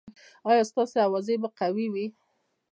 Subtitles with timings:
[0.49, 2.05] ایا ستاسو اوږې به قوي وي؟